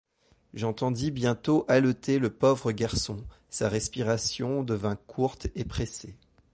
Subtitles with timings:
[0.55, 6.15] J’entendis bientôt haleter le pauvre garçon; sa respiration devint courte et pressée.